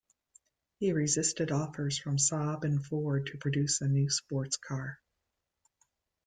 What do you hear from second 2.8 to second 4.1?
Ford to produce a new